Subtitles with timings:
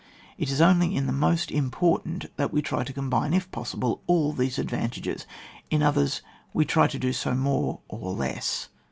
[0.35, 4.01] It is only in the most important that we tiy to com bine, if possible,
[4.07, 5.27] all these advantages;
[5.69, 6.23] in others
[6.55, 8.69] we try to do so more or less.